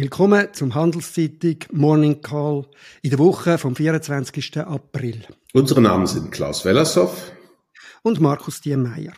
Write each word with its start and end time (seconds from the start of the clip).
Willkommen 0.00 0.48
zum 0.54 0.74
Handelszeitung 0.74 1.56
Morning 1.72 2.22
Call 2.22 2.64
in 3.02 3.10
der 3.10 3.18
Woche 3.18 3.58
vom 3.58 3.76
24. 3.76 4.56
April. 4.56 5.26
Unsere 5.52 5.82
Namen 5.82 6.06
sind 6.06 6.32
Klaus 6.32 6.64
Wellershoff 6.64 7.30
und 8.00 8.18
Markus 8.18 8.62
Diemeyer. 8.62 9.12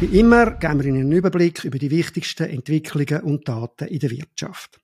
Wie 0.00 0.18
immer 0.18 0.52
geben 0.52 0.80
wir 0.80 0.86
Ihnen 0.86 1.00
einen 1.00 1.12
Überblick 1.12 1.64
über 1.64 1.78
die 1.78 1.90
wichtigsten 1.90 2.44
Entwicklungen 2.44 3.20
und 3.20 3.46
Daten 3.46 3.88
in 3.88 3.98
der 3.98 4.10
Wirtschaft. 4.10 4.80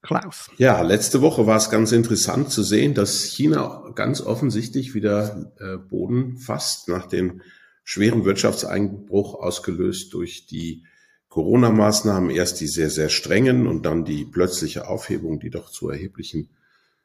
Klaus. 0.00 0.48
Ja, 0.56 0.80
letzte 0.80 1.20
Woche 1.20 1.46
war 1.46 1.58
es 1.58 1.68
ganz 1.68 1.92
interessant 1.92 2.48
zu 2.48 2.62
sehen, 2.62 2.94
dass 2.94 3.24
China 3.24 3.90
ganz 3.94 4.22
offensichtlich 4.22 4.94
wieder 4.94 5.52
äh, 5.58 5.76
Boden 5.76 6.38
fasst 6.38 6.88
nach 6.88 7.04
dem 7.04 7.42
schweren 7.84 8.24
Wirtschaftseinbruch 8.24 9.34
ausgelöst 9.34 10.12
durch 10.14 10.46
die 10.46 10.84
Corona-Maßnahmen, 11.28 12.30
erst 12.30 12.60
die 12.60 12.66
sehr, 12.66 12.90
sehr 12.90 13.08
strengen 13.08 13.66
und 13.66 13.84
dann 13.84 14.04
die 14.04 14.24
plötzliche 14.24 14.88
Aufhebung, 14.88 15.40
die 15.40 15.50
doch 15.50 15.70
zu 15.70 15.90
erheblichen 15.90 16.48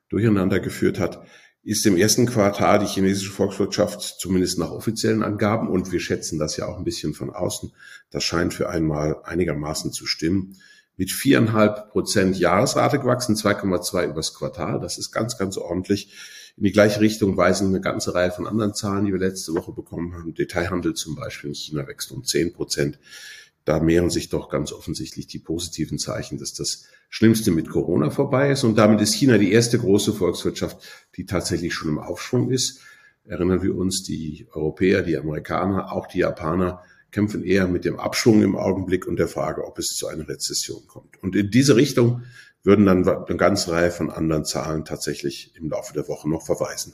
Durcheinander 0.07 0.59
geführt 0.59 0.99
hat, 0.99 1.23
ist 1.61 1.85
im 1.85 1.97
ersten 1.97 2.25
Quartal 2.25 2.79
die 2.79 2.85
chinesische 2.85 3.31
Volkswirtschaft 3.31 4.01
zumindest 4.19 4.57
nach 4.57 4.71
offiziellen 4.71 5.23
Angaben, 5.23 5.67
und 5.67 5.91
wir 5.91 5.99
schätzen 5.99 6.39
das 6.39 6.57
ja 6.57 6.67
auch 6.67 6.77
ein 6.77 6.83
bisschen 6.83 7.13
von 7.13 7.29
außen, 7.29 7.71
das 8.11 8.23
scheint 8.23 8.53
für 8.53 8.69
einmal 8.69 9.21
einigermaßen 9.23 9.91
zu 9.91 10.05
stimmen, 10.05 10.55
mit 10.95 11.11
viereinhalb 11.11 11.91
Prozent 11.91 12.37
Jahresrate 12.37 12.99
gewachsen, 12.99 13.35
2,2 13.35 14.09
übers 14.09 14.33
Quartal. 14.33 14.79
Das 14.81 14.97
ist 14.97 15.11
ganz, 15.11 15.37
ganz 15.37 15.57
ordentlich. 15.57 16.13
In 16.59 16.65
die 16.65 16.73
gleiche 16.73 16.99
Richtung 16.99 17.37
weisen 17.37 17.69
eine 17.69 17.79
ganze 17.79 18.13
Reihe 18.13 18.31
von 18.31 18.45
anderen 18.45 18.73
Zahlen, 18.73 19.05
die 19.05 19.13
wir 19.13 19.19
letzte 19.19 19.53
Woche 19.53 19.71
bekommen 19.71 20.13
haben. 20.13 20.33
Detailhandel 20.33 20.93
zum 20.93 21.15
Beispiel 21.15 21.51
in 21.51 21.55
China 21.55 21.87
wächst 21.87 22.11
um 22.11 22.25
10 22.25 22.51
Prozent. 22.51 22.99
Da 23.63 23.79
mehren 23.79 24.09
sich 24.09 24.27
doch 24.27 24.49
ganz 24.49 24.73
offensichtlich 24.73 25.25
die 25.27 25.39
positiven 25.39 25.99
Zeichen, 25.99 26.37
dass 26.37 26.53
das 26.53 26.83
Schlimmste 27.07 27.51
mit 27.51 27.69
Corona 27.69 28.09
vorbei 28.09 28.51
ist. 28.51 28.65
Und 28.65 28.77
damit 28.77 28.99
ist 28.99 29.13
China 29.13 29.37
die 29.37 29.53
erste 29.53 29.79
große 29.79 30.11
Volkswirtschaft, 30.11 30.85
die 31.15 31.25
tatsächlich 31.25 31.73
schon 31.73 31.91
im 31.91 31.99
Aufschwung 31.99 32.51
ist. 32.51 32.81
Erinnern 33.23 33.63
wir 33.63 33.77
uns, 33.77 34.03
die 34.03 34.45
Europäer, 34.51 35.01
die 35.01 35.15
Amerikaner, 35.15 35.93
auch 35.93 36.07
die 36.07 36.19
Japaner 36.19 36.83
kämpfen 37.11 37.41
eher 37.41 37.69
mit 37.69 37.85
dem 37.85 38.01
Abschwung 38.01 38.43
im 38.43 38.57
Augenblick 38.57 39.07
und 39.07 39.17
der 39.17 39.29
Frage, 39.29 39.65
ob 39.65 39.79
es 39.79 39.95
zu 39.95 40.07
einer 40.07 40.27
Rezession 40.27 40.85
kommt. 40.87 41.23
Und 41.23 41.37
in 41.37 41.49
diese 41.49 41.77
Richtung 41.77 42.23
würden 42.69 42.85
dann 42.85 43.07
eine 43.07 43.37
ganze 43.37 43.71
Reihe 43.71 43.89
von 43.89 44.11
anderen 44.11 44.45
Zahlen 44.45 44.85
tatsächlich 44.85 45.53
im 45.55 45.69
Laufe 45.69 45.91
der 45.93 46.07
Woche 46.07 46.29
noch 46.29 46.45
verweisen. 46.45 46.93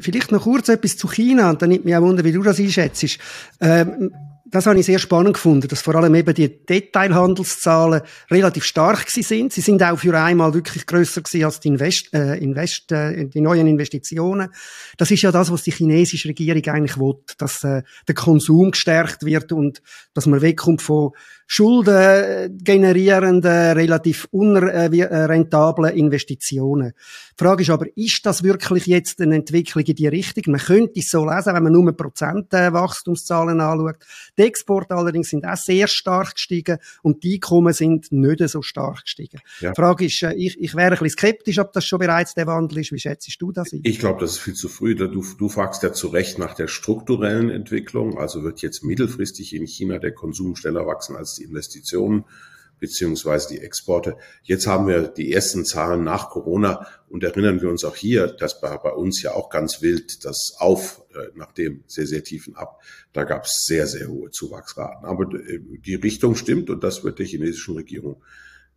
Vielleicht 0.00 0.32
noch 0.32 0.44
kurz 0.44 0.70
etwas 0.70 0.96
zu 0.96 1.06
China 1.06 1.50
und 1.50 1.60
dann 1.60 1.68
nimmt 1.68 1.84
mich 1.84 1.94
auch 1.94 2.00
wunder, 2.00 2.24
wie 2.24 2.32
du 2.32 2.42
das 2.42 2.58
einschätzt. 2.58 3.18
Ähm, 3.60 4.10
das 4.48 4.64
habe 4.66 4.78
ich 4.78 4.86
sehr 4.86 5.00
spannend 5.00 5.34
gefunden, 5.34 5.66
dass 5.68 5.82
vor 5.82 5.96
allem 5.96 6.14
eben 6.14 6.32
die 6.32 6.64
Detailhandelszahlen 6.64 8.02
relativ 8.30 8.64
stark 8.64 9.10
sind. 9.10 9.52
Sie 9.52 9.60
sind 9.60 9.82
auch 9.82 9.98
für 9.98 10.16
einmal 10.18 10.54
wirklich 10.54 10.86
größer 10.86 11.20
gewesen 11.20 11.44
als 11.44 11.60
die, 11.60 11.68
Invest, 11.68 12.14
äh, 12.14 12.36
Invest, 12.36 12.92
äh, 12.92 13.26
die 13.26 13.40
neuen 13.40 13.66
Investitionen. 13.66 14.48
Das 14.96 15.10
ist 15.10 15.22
ja 15.22 15.32
das, 15.32 15.50
was 15.50 15.64
die 15.64 15.72
chinesische 15.72 16.28
Regierung 16.28 16.64
eigentlich 16.68 16.96
will, 16.96 17.16
dass 17.38 17.64
äh, 17.64 17.82
der 18.06 18.14
Konsum 18.14 18.70
gestärkt 18.70 19.26
wird 19.26 19.52
und 19.52 19.82
dass 20.14 20.26
man 20.26 20.40
wegkommt 20.40 20.80
von 20.80 21.10
Schulden 21.46 22.58
generierenden, 22.62 23.72
relativ 23.76 24.26
unrentablen 24.32 25.94
Investitionen. 25.94 26.92
Die 27.38 27.44
Frage 27.44 27.62
ist 27.62 27.70
aber, 27.70 27.86
ist 27.96 28.24
das 28.24 28.42
wirklich 28.42 28.86
jetzt 28.86 29.20
eine 29.20 29.36
Entwicklung 29.36 29.84
in 29.84 29.94
die 29.94 30.08
Richtung? 30.08 30.52
Man 30.52 30.60
könnte 30.60 30.98
es 30.98 31.08
so 31.08 31.24
lesen, 31.24 31.54
wenn 31.54 31.62
man 31.62 31.72
nur 31.72 31.92
Prozentwachstumszahlen 31.92 33.60
anschaut. 33.60 33.96
Die 34.36 34.42
Exporte 34.42 34.94
allerdings 34.94 35.30
sind 35.30 35.46
auch 35.46 35.56
sehr 35.56 35.86
stark 35.86 36.34
gestiegen 36.34 36.78
und 37.02 37.22
die 37.22 37.34
Einkommen 37.34 37.72
sind 37.72 38.10
nicht 38.10 38.48
so 38.48 38.62
stark 38.62 39.02
gestiegen. 39.02 39.40
Ja. 39.60 39.70
Die 39.70 39.76
Frage 39.80 40.06
ist, 40.06 40.22
äh, 40.22 40.34
ich, 40.34 40.58
ich 40.60 40.74
wäre 40.74 40.92
ein 40.92 40.98
bisschen 40.98 41.10
skeptisch, 41.10 41.58
ob 41.58 41.72
das 41.72 41.84
schon 41.84 41.98
bereits 41.98 42.34
der 42.34 42.46
Wandel 42.46 42.78
ist. 42.78 42.92
Wie 42.92 42.98
schätzt 42.98 43.34
du 43.38 43.52
das? 43.52 43.72
Ein? 43.72 43.80
Ich 43.84 43.98
glaube, 43.98 44.20
das 44.20 44.32
ist 44.32 44.38
viel 44.38 44.54
zu 44.54 44.68
früh. 44.68 44.94
Du, 44.94 45.06
du 45.06 45.48
fragst 45.48 45.82
ja 45.82 45.92
zu 45.92 46.08
Recht 46.08 46.38
nach 46.38 46.54
der 46.54 46.66
strukturellen 46.66 47.50
Entwicklung. 47.50 48.18
Also 48.18 48.42
wird 48.42 48.62
jetzt 48.62 48.82
mittelfristig 48.82 49.54
in 49.54 49.66
China 49.66 49.98
der 49.98 50.12
Konsum 50.12 50.56
schneller 50.56 50.86
wachsen 50.86 51.16
als 51.16 51.35
die 51.38 51.44
Investitionen 51.44 52.24
beziehungsweise 52.78 53.48
die 53.48 53.60
Exporte. 53.60 54.16
Jetzt 54.42 54.66
haben 54.66 54.86
wir 54.86 55.08
die 55.08 55.32
ersten 55.32 55.64
Zahlen 55.64 56.04
nach 56.04 56.30
Corona 56.30 56.86
und 57.08 57.24
erinnern 57.24 57.62
wir 57.62 57.70
uns 57.70 57.84
auch 57.84 57.96
hier, 57.96 58.26
dass 58.26 58.60
bei, 58.60 58.76
bei 58.76 58.90
uns 58.90 59.22
ja 59.22 59.32
auch 59.32 59.48
ganz 59.48 59.80
wild 59.80 60.24
das 60.24 60.56
Auf 60.58 61.02
äh, 61.14 61.36
nach 61.36 61.52
dem 61.52 61.84
sehr, 61.86 62.06
sehr 62.06 62.22
tiefen 62.22 62.56
Ab, 62.56 62.82
da 63.12 63.24
gab 63.24 63.44
es 63.44 63.64
sehr, 63.66 63.86
sehr 63.86 64.08
hohe 64.08 64.30
Zuwachsraten. 64.30 65.06
Aber 65.06 65.24
äh, 65.34 65.60
die 65.86 65.94
Richtung 65.94 66.36
stimmt 66.36 66.68
und 66.68 66.84
das 66.84 67.02
wird 67.02 67.18
der 67.18 67.26
chinesischen 67.26 67.76
Regierung 67.76 68.22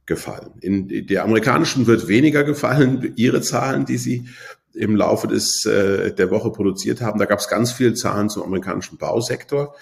gefallen. 0.06 0.54
In 0.62 1.08
der 1.08 1.24
amerikanischen 1.24 1.86
wird 1.86 2.08
weniger 2.08 2.44
gefallen, 2.44 3.14
ihre 3.16 3.42
Zahlen, 3.42 3.86
die 3.86 3.98
sie 3.98 4.28
im 4.74 4.96
Laufe 4.96 5.28
des, 5.28 5.66
äh, 5.66 6.14
der 6.14 6.32
Woche 6.32 6.52
produziert 6.52 7.02
haben. 7.02 7.20
Da 7.20 7.26
gab 7.26 7.40
es 7.40 7.48
ganz 7.48 7.72
viele 7.72 7.94
Zahlen 7.94 8.30
zum 8.30 8.44
amerikanischen 8.44 8.98
Bausektor. 8.98 9.76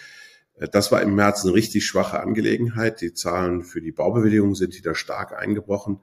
Das 0.59 0.91
war 0.91 1.01
im 1.01 1.15
März 1.15 1.43
eine 1.43 1.53
richtig 1.53 1.85
schwache 1.85 2.19
Angelegenheit. 2.19 3.01
Die 3.01 3.13
Zahlen 3.13 3.63
für 3.63 3.81
die 3.81 3.91
Baubewilligung 3.91 4.55
sind 4.55 4.75
wieder 4.75 4.95
stark 4.95 5.37
eingebrochen. 5.37 5.99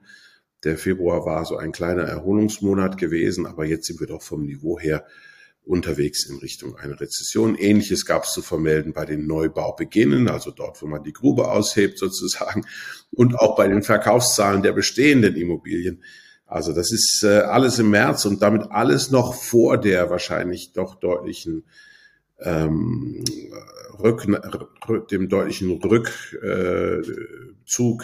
Der 0.63 0.77
Februar 0.77 1.25
war 1.25 1.45
so 1.45 1.57
ein 1.57 1.73
kleiner 1.73 2.03
Erholungsmonat 2.03 2.97
gewesen, 2.97 3.45
aber 3.45 3.65
jetzt 3.65 3.85
sind 3.85 3.99
wir 3.99 4.07
doch 4.07 4.21
vom 4.21 4.43
Niveau 4.43 4.79
her 4.79 5.05
unterwegs 5.65 6.25
in 6.29 6.37
Richtung 6.37 6.75
einer 6.77 6.99
Rezession. 6.99 7.55
Ähnliches 7.55 8.05
gab 8.05 8.23
es 8.23 8.31
zu 8.31 8.41
vermelden 8.41 8.93
bei 8.93 9.05
den 9.05 9.27
Neubaubeginnen, 9.27 10.29
also 10.29 10.51
dort, 10.51 10.81
wo 10.81 10.87
man 10.87 11.03
die 11.03 11.13
Grube 11.13 11.49
aushebt 11.49 11.97
sozusagen, 11.97 12.65
und 13.11 13.37
auch 13.39 13.55
bei 13.55 13.67
den 13.67 13.83
Verkaufszahlen 13.83 14.61
der 14.61 14.73
bestehenden 14.73 15.35
Immobilien. 15.35 16.03
Also 16.45 16.71
das 16.73 16.91
ist 16.91 17.23
äh, 17.23 17.39
alles 17.39 17.79
im 17.79 17.89
März 17.89 18.25
und 18.25 18.41
damit 18.41 18.71
alles 18.71 19.09
noch 19.09 19.33
vor 19.33 19.77
der 19.77 20.09
wahrscheinlich 20.09 20.73
doch 20.73 20.95
deutlichen 20.95 21.65
ähm, 22.39 23.23
Rück, 23.99 24.25
dem 25.09 25.29
deutlichen 25.29 25.71
Rückzug, 25.71 26.13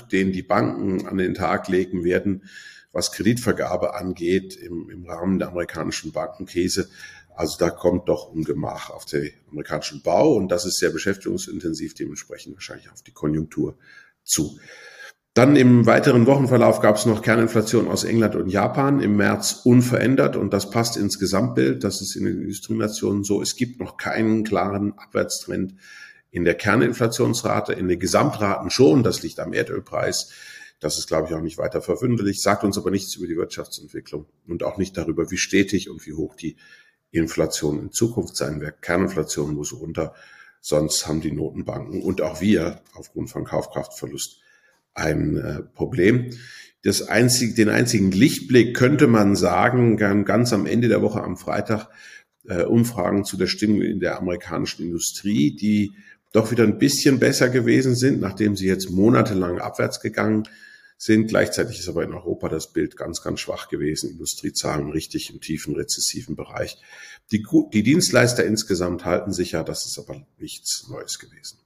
den 0.10 0.32
die 0.32 0.44
Banken 0.44 1.06
an 1.08 1.18
den 1.18 1.34
Tag 1.34 1.68
legen 1.68 2.04
werden, 2.04 2.44
was 2.92 3.12
Kreditvergabe 3.12 3.94
angeht 3.96 4.56
im, 4.56 4.90
im 4.90 5.06
Rahmen 5.06 5.40
der 5.40 5.50
amerikanischen 5.50 6.12
Bankenkrise. 6.12 6.90
Also 7.36 7.58
da 7.58 7.70
kommt 7.70 8.10
doch 8.10 8.30
Ungemach 8.32 8.90
auf 8.90 9.06
den 9.06 9.32
amerikanischen 9.50 10.02
Bau 10.02 10.34
und 10.36 10.50
das 10.50 10.66
ist 10.66 10.78
sehr 10.78 10.92
beschäftigungsintensiv, 10.92 11.94
dementsprechend 11.94 12.56
wahrscheinlich 12.56 12.92
auf 12.92 13.02
die 13.02 13.14
Konjunktur 13.14 13.78
zu. 14.24 14.60
Dann 15.34 15.56
im 15.56 15.86
weiteren 15.86 16.26
Wochenverlauf 16.26 16.82
gab 16.82 16.98
es 16.98 17.06
noch 17.06 17.22
Kerninflation 17.22 17.88
aus 17.88 18.04
England 18.04 18.36
und 18.36 18.50
Japan 18.50 19.00
im 19.00 19.16
März 19.16 19.62
unverändert 19.64 20.36
und 20.36 20.52
das 20.52 20.70
passt 20.70 20.98
ins 20.98 21.20
Gesamtbild. 21.20 21.86
Das 21.86 22.02
ist 22.02 22.18
in 22.18 22.26
den 22.26 22.42
Industrienationen 22.42 23.24
so. 23.24 23.42
Es 23.42 23.56
gibt 23.56 23.80
noch 23.80 23.96
keinen 23.96 24.44
klaren 24.44 24.92
Abwärtstrend 24.98 25.76
in 26.32 26.44
der 26.44 26.56
Kerninflationsrate, 26.56 27.72
in 27.72 27.88
den 27.88 28.00
Gesamtraten 28.00 28.70
schon. 28.70 29.04
Das 29.04 29.24
liegt 29.24 29.40
am 29.40 29.54
Erdölpreis. 29.54 30.32
Das 30.82 30.98
ist, 30.98 31.08
glaube 31.08 31.30
ich, 31.30 31.34
auch 31.34 31.42
nicht 31.42 31.58
weiter 31.58 31.82
verwunderlich, 31.82 32.42
sagt 32.42 32.66
uns 32.66 32.78
aber 32.78 32.92
nichts 32.92 33.16
über 33.16 33.28
die 33.28 33.38
Wirtschaftsentwicklung 33.38 34.26
und 34.48 34.64
auch 34.64 34.78
nicht 34.78 34.98
darüber, 34.98 35.32
wie 35.32 35.38
stetig 35.38 35.90
und 35.90 36.06
wie 36.06 36.14
hoch 36.14 36.36
die 36.36 36.58
Inflation 37.12 37.80
in 37.80 37.92
Zukunft 37.92 38.36
sein 38.36 38.60
wird. 38.60 38.82
Kerninflation 38.82 39.56
muss 39.56 39.72
runter, 39.74 40.14
sonst 40.60 41.08
haben 41.08 41.22
die 41.22 41.32
Notenbanken 41.32 42.02
und 42.02 42.22
auch 42.22 42.42
wir 42.42 42.82
aufgrund 42.96 43.30
von 43.30 43.46
Kaufkraftverlust 43.46 44.42
ein 44.94 45.38
äh, 45.38 45.62
Problem. 45.74 46.32
Das 46.84 47.08
einzige, 47.08 47.54
den 47.54 47.70
einzigen 47.70 48.12
Lichtblick 48.12 48.76
könnte 48.76 49.08
man 49.08 49.36
sagen, 49.36 49.98
ganz 49.98 50.52
am 50.52 50.66
Ende 50.66 50.88
der 50.88 51.02
Woche 51.02 51.22
am 51.22 51.38
Freitag 51.38 51.90
äh, 52.48 52.64
Umfragen 52.64 53.24
zu 53.24 53.38
der 53.38 53.48
Stimmung 53.48 53.82
in 53.82 54.00
der 54.00 54.18
amerikanischen 54.18 54.86
Industrie, 54.86 55.56
die 55.56 55.92
doch 56.34 56.52
wieder 56.52 56.64
ein 56.64 56.80
bisschen 56.80 57.20
besser 57.20 57.50
gewesen 57.50 57.96
sind, 57.96 58.22
nachdem 58.22 58.56
sie 58.56 58.66
jetzt 58.66 58.90
monatelang 58.90 59.60
abwärts 59.60 60.00
gegangen 60.00 60.48
sind. 60.98 61.28
Gleichzeitig 61.28 61.80
ist 61.80 61.90
aber 61.90 62.04
in 62.04 62.14
Europa 62.14 62.48
das 62.48 62.72
Bild 62.72 62.96
ganz, 62.96 63.22
ganz 63.22 63.42
schwach 63.42 63.68
gewesen. 63.68 64.12
Industriezahlen 64.12 64.92
richtig 64.92 65.32
im 65.32 65.42
tiefen 65.42 65.76
rezessiven 65.76 66.36
Bereich. 66.36 66.78
Die, 67.32 67.46
die 67.74 67.84
Dienstleister 67.84 68.46
insgesamt 68.46 69.06
halten 69.06 69.34
sich 69.34 69.52
ja, 69.52 69.64
das 69.64 69.86
ist 69.86 70.00
aber 70.00 70.26
nichts 70.38 70.88
Neues 70.90 71.20
gewesen. 71.20 71.60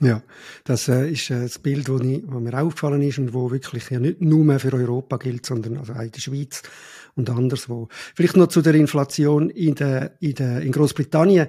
Ja, 0.00 0.22
das 0.64 0.88
äh, 0.88 1.10
ist 1.10 1.30
äh, 1.30 1.42
das 1.42 1.58
Bild, 1.58 1.88
wo 1.88 1.98
mir 1.98 2.60
aufgefallen 2.60 3.02
ist 3.02 3.18
und 3.18 3.34
wo 3.34 3.50
wirklich 3.50 3.88
ja 3.90 4.00
nicht 4.00 4.20
nur 4.20 4.44
mehr 4.44 4.58
für 4.58 4.72
Europa 4.72 5.16
gilt, 5.16 5.46
sondern 5.46 5.76
also 5.76 5.92
auch 5.92 6.00
in 6.00 6.10
der 6.10 6.20
Schweiz 6.20 6.62
und 7.14 7.30
anderswo. 7.30 7.88
Vielleicht 8.14 8.36
noch 8.36 8.48
zu 8.48 8.62
der 8.62 8.74
Inflation 8.74 9.50
in, 9.50 9.74
der, 9.74 10.16
in, 10.20 10.34
der, 10.34 10.62
in 10.62 10.72
Großbritannien. 10.72 11.48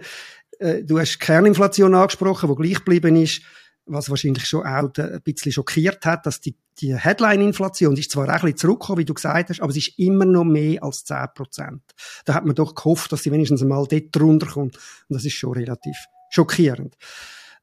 Äh, 0.60 0.84
du 0.84 1.00
hast 1.00 1.19
Kerninflation 1.19 1.95
angesprochen, 1.95 2.50
wo 2.50 2.56
gleich 2.56 2.75
geblieben 2.75 3.16
ist, 3.16 3.42
was 3.86 4.10
wahrscheinlich 4.10 4.45
schon 4.45 4.66
auch 4.66 4.90
ein 4.98 5.22
bisschen 5.24 5.51
schockiert 5.51 6.06
hat, 6.06 6.25
dass 6.25 6.40
die, 6.40 6.56
die 6.80 6.95
Headline-Inflation, 6.95 7.98
ist 7.98 8.12
zwar 8.12 8.25
auch 8.25 8.30
ein 8.30 8.42
bisschen 8.42 8.57
zurückgekommen, 8.57 9.00
wie 9.00 9.06
du 9.06 9.13
gesagt 9.13 9.50
hast, 9.50 9.62
aber 9.62 9.74
sie 9.74 9.80
ist 9.80 10.00
immer 10.00 10.25
noch 10.25 10.45
mehr 10.45 10.84
als 10.84 11.04
10 11.04 11.18
Prozent. 11.36 11.81
Da 12.25 12.34
hat 12.34 12.45
man 12.45 12.56
doch 12.56 12.75
gehofft, 12.75 13.12
dass 13.12 13.24
sie 13.24 13.31
wenigstens 13.31 13.62
einmal 13.62 13.86
dort 13.88 14.19
runterkommt. 14.19 14.78
Und 14.78 15.16
das 15.16 15.25
ist 15.25 15.34
schon 15.34 15.54
relativ 15.54 15.98
schockierend. 16.30 16.95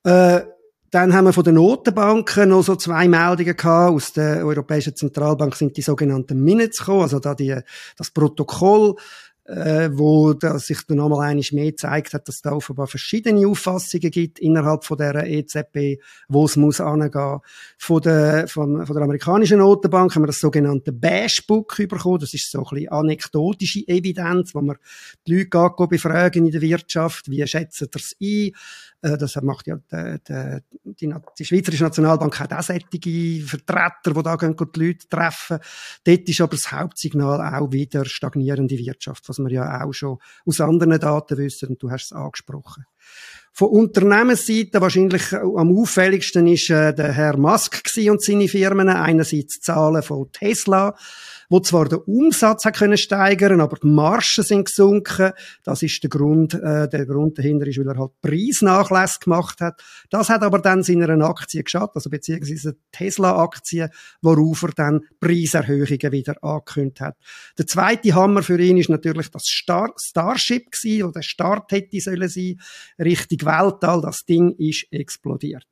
Äh, 0.05 0.43
dann 0.91 1.15
haben 1.15 1.27
wir 1.27 1.33
von 1.33 1.45
den 1.45 1.55
Notenbanken 1.55 2.49
noch 2.49 2.63
so 2.63 2.75
zwei 2.77 3.07
Meldungen 3.07 3.57
gehabt. 3.57 3.95
Aus 3.95 4.13
der 4.13 4.45
Europäischen 4.45 4.97
Zentralbank 4.97 5.55
sind 5.55 5.77
die 5.77 5.83
sogenannten 5.83 6.43
Minutes 6.43 6.79
gekommen, 6.79 7.03
also 7.03 7.21
da 7.21 7.35
die, 7.35 7.57
das 7.97 8.11
Protokoll 8.11 8.97
äh, 9.51 9.91
wo 9.93 10.33
das 10.33 10.67
sich 10.67 10.87
dann 10.87 10.99
nochmal 10.99 11.29
einiges 11.29 11.53
mehr 11.53 11.67
gezeigt 11.67 12.15
hat, 12.15 12.29
dass 12.29 12.41
da 12.41 12.53
offenbar 12.53 12.87
verschiedene 12.87 13.47
Auffassungen 13.49 14.11
gibt 14.11 14.39
innerhalb 14.39 14.85
von 14.85 14.97
der 14.97 15.27
EZB, 15.27 16.01
wo 16.29 16.45
es 16.45 16.57
muss 16.57 16.81
angehen. 16.81 17.41
Von 17.77 18.01
der, 18.03 18.47
von, 18.47 18.87
von 18.87 18.95
der 18.95 19.05
amerikanischen 19.05 19.59
Notenbank 19.59 20.15
haben 20.15 20.23
wir 20.23 20.29
das 20.29 20.41
sogenannte 20.41 20.93
Bash 20.93 21.47
Book 21.47 21.77
bekommen. 21.77 22.21
Das 22.21 22.33
ist 22.33 22.51
so 22.51 22.59
ein 22.59 22.65
bisschen 22.71 22.89
anekdotische 22.91 23.87
Evidenz, 23.89 24.55
wo 24.55 24.61
man 24.61 24.77
die 25.27 25.45
Leute 25.51 25.87
befragen 25.89 26.47
in 26.47 26.53
der 26.53 26.61
Wirtschaft. 26.61 27.29
Wie 27.29 27.45
schätzen 27.47 27.89
das 27.91 28.15
ein? 28.23 28.53
Äh, 29.03 29.17
das 29.17 29.37
macht 29.43 29.67
ja 29.67 29.77
die, 29.77 30.19
die, 30.29 30.61
die, 30.85 31.15
die 31.39 31.45
Schweizerische 31.45 31.85
Nationalbank 31.85 32.39
hat 32.39 32.53
auch 32.53 32.63
solche 32.63 33.47
Vertreter, 33.47 34.13
die 34.15 34.23
da 34.23 34.37
gehen, 34.37 34.57
die 34.57 34.81
Leute 34.81 35.09
treffen. 35.09 35.59
Dort 36.05 36.29
ist 36.29 36.41
aber 36.41 36.57
das 36.57 36.73
Hauptsignal 36.73 37.55
auch 37.55 37.73
wieder 37.73 38.05
stagnierende 38.05 38.79
Wirtschaft, 38.79 39.29
was 39.29 39.39
wir 39.39 39.51
ja 39.51 39.85
auch 39.85 39.93
schon 39.93 40.19
aus 40.45 40.61
anderen 40.61 40.99
Daten 40.99 41.39
wissen 41.39 41.71
und 41.71 41.83
du 41.83 41.91
hast 41.91 42.07
es 42.07 42.13
angesprochen. 42.13 42.85
Von 43.53 43.69
Unternehmensseite 43.71 44.81
wahrscheinlich 44.81 45.33
am 45.33 45.77
auffälligsten 45.77 46.47
ist 46.47 46.71
äh, 46.71 46.95
der 46.95 47.13
Herr 47.13 47.37
Musk 47.37 47.83
und 48.09 48.23
seine 48.23 48.49
Firmen. 48.49 48.89
Einerseits 48.89 49.61
Zahlen 49.61 50.03
von 50.03 50.31
Tesla, 50.33 50.95
wo 51.51 51.59
zwar 51.59 51.89
der 51.89 52.07
Umsatz 52.07 52.65
hat 52.65 52.77
können 52.77 52.97
steigern, 52.97 53.61
aber 53.61 53.77
die 53.77 53.89
Margen 53.89 54.43
sind 54.45 54.67
gesunken. 54.67 55.33
Das 55.65 55.83
ist 55.83 56.01
der 56.03 56.09
Grund, 56.09 56.55
äh, 56.55 56.89
der 56.89 57.05
Grund 57.07 57.39
dahinter 57.39 57.67
ist, 57.67 57.79
weil 57.79 57.89
er 57.89 57.99
halt 57.99 58.13
Preisnachlässe 58.23 59.19
gemacht 59.19 59.61
hat. 59.61 59.83
Das 60.11 60.29
hat 60.29 60.43
aber 60.43 60.61
dann 60.61 60.85
seiner 60.85 61.11
Aktie 61.29 61.65
geschadet, 61.65 61.91
also 61.95 62.09
beziehungsweise 62.09 62.77
Tesla-Aktie, 62.93 63.91
worauf 64.23 64.63
er 64.63 64.71
dann 64.77 65.01
Preiserhöhungen 65.19 66.13
wieder 66.13 66.43
angekündigt 66.43 67.01
hat. 67.01 67.17
Der 67.59 67.67
zweite 67.67 68.15
Hammer 68.15 68.45
für 68.45 68.61
ihn 68.61 68.79
ist 68.79 68.89
natürlich 68.89 69.31
das 69.31 69.43
Star 69.45 69.93
Starship 69.99 70.71
gewesen, 70.71 71.03
oder 71.03 71.15
der 71.15 71.23
Start 71.23 71.73
hätte 71.73 72.01
sollen 72.01 72.29
sein, 72.29 72.61
Richtung 72.99 73.40
Weltall. 73.45 74.01
Das 74.01 74.25
Ding 74.29 74.55
ist 74.59 74.87
explodiert. 74.91 75.67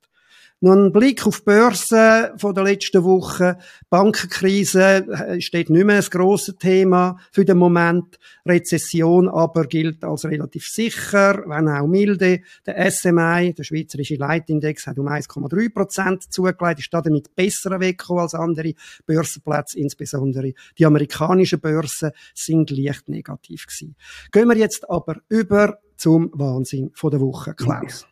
Noch 0.61 0.73
ein 0.73 0.91
Blick 0.91 1.25
auf 1.25 1.39
die 1.39 1.45
Börse 1.45 2.33
von 2.37 2.53
der 2.53 2.65
letzten 2.65 3.05
Woche. 3.05 3.59
Bankenkrise 3.91 5.07
äh, 5.07 5.41
steht 5.41 5.71
nicht 5.71 5.87
mehr 5.87 5.99
ein 5.99 6.11
grosses 6.11 6.57
Thema 6.57 7.17
für 7.31 7.45
den 7.45 7.59
Moment. 7.59 8.19
Rezession 8.45 9.29
aber 9.29 9.67
gilt 9.67 10.03
als 10.03 10.25
relativ 10.25 10.65
sicher, 10.67 11.45
wenn 11.47 11.69
auch 11.69 11.87
milde. 11.87 12.41
Der 12.67 12.91
SMI, 12.91 13.55
der 13.55 13.63
Schweizerische 13.63 14.17
Leitindex, 14.17 14.89
hat 14.89 14.99
um 14.99 15.07
1,3 15.07 15.73
Prozent 15.73 16.33
zugelegt, 16.33 16.81
ist 16.81 16.93
damit 16.93 17.37
besser 17.37 17.79
weggekommen 17.79 18.23
als 18.23 18.35
andere 18.35 18.75
Börsenplätze, 19.07 19.79
insbesondere 19.79 20.55
die 20.77 20.87
amerikanischen 20.87 21.61
Börsen 21.61 22.11
sind 22.35 22.71
leicht 22.71 23.09
negativ 23.09 23.67
gewesen. 23.67 23.95
Gehen 24.33 24.49
wir 24.49 24.57
jetzt 24.57 24.91
aber 24.91 25.19
über 25.29 25.79
zum 25.97 26.33
Wahnsinn 26.35 26.91
von 26.95 27.13
der 27.13 27.21
Woche, 27.21 27.55
Klaus. 27.55 28.09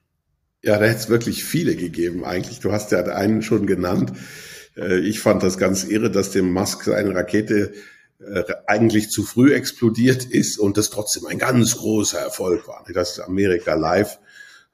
Ja, 0.66 0.80
da 0.80 0.86
hätte 0.86 0.98
es 0.98 1.08
wirklich 1.08 1.44
viele 1.44 1.76
gegeben 1.76 2.24
eigentlich. 2.24 2.58
Du 2.58 2.72
hast 2.72 2.90
ja 2.90 3.00
einen 3.04 3.40
schon 3.42 3.68
genannt. 3.68 4.12
Äh, 4.76 4.98
ich 4.98 5.20
fand 5.20 5.44
das 5.44 5.58
ganz 5.58 5.84
irre, 5.84 6.10
dass 6.10 6.32
dem 6.32 6.52
Musk 6.52 6.82
seine 6.82 7.14
Rakete 7.14 7.72
äh, 8.18 8.42
eigentlich 8.66 9.10
zu 9.10 9.22
früh 9.22 9.54
explodiert 9.54 10.24
ist 10.24 10.58
und 10.58 10.76
das 10.76 10.90
trotzdem 10.90 11.24
ein 11.26 11.38
ganz 11.38 11.76
großer 11.76 12.18
Erfolg 12.18 12.66
war. 12.66 12.84
Das 12.92 13.12
ist 13.12 13.20
Amerika 13.20 13.74
Live. 13.74 14.18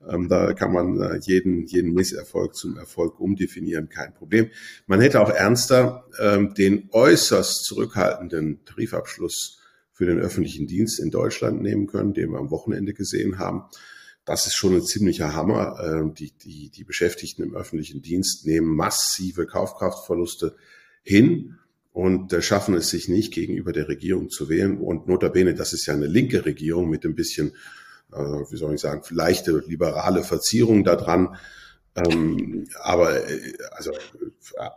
Ähm, 0.08 0.30
da 0.30 0.54
kann 0.54 0.72
man 0.72 0.98
äh, 0.98 1.20
jeden, 1.20 1.66
jeden 1.66 1.92
Misserfolg 1.92 2.54
zum 2.54 2.78
Erfolg 2.78 3.20
umdefinieren, 3.20 3.90
kein 3.90 4.14
Problem. 4.14 4.48
Man 4.86 5.02
hätte 5.02 5.20
auch 5.20 5.28
ernster 5.28 6.06
ähm, 6.18 6.54
den 6.54 6.88
äußerst 6.90 7.66
zurückhaltenden 7.66 8.64
Tarifabschluss 8.64 9.58
für 9.92 10.06
den 10.06 10.20
öffentlichen 10.20 10.66
Dienst 10.66 10.98
in 11.00 11.10
Deutschland 11.10 11.60
nehmen 11.60 11.86
können, 11.86 12.14
den 12.14 12.30
wir 12.30 12.38
am 12.38 12.50
Wochenende 12.50 12.94
gesehen 12.94 13.38
haben 13.38 13.64
das 14.24 14.46
ist 14.46 14.54
schon 14.54 14.74
ein 14.74 14.84
ziemlicher 14.84 15.34
Hammer. 15.34 15.78
Ähm, 15.82 16.14
die, 16.14 16.32
die, 16.32 16.70
die 16.70 16.84
Beschäftigten 16.84 17.42
im 17.42 17.54
öffentlichen 17.54 18.02
Dienst 18.02 18.46
nehmen 18.46 18.74
massive 18.74 19.46
Kaufkraftverluste 19.46 20.56
hin 21.02 21.58
und 21.92 22.32
äh, 22.32 22.40
schaffen 22.42 22.74
es 22.74 22.90
sich 22.90 23.08
nicht, 23.08 23.32
gegenüber 23.32 23.72
der 23.72 23.88
Regierung 23.88 24.30
zu 24.30 24.48
wählen. 24.48 24.78
Und 24.78 25.08
notabene, 25.08 25.54
das 25.54 25.72
ist 25.72 25.86
ja 25.86 25.94
eine 25.94 26.06
linke 26.06 26.44
Regierung 26.44 26.88
mit 26.88 27.04
ein 27.04 27.14
bisschen, 27.14 27.52
äh, 28.12 28.16
wie 28.16 28.56
soll 28.56 28.74
ich 28.74 28.80
sagen, 28.80 29.02
leichte 29.10 29.62
liberale 29.66 30.22
Verzierung 30.22 30.84
da 30.84 30.96
dran. 30.96 31.36
Ähm, 31.94 32.66
aber 32.80 33.28
äh, 33.28 33.52
also 33.72 33.92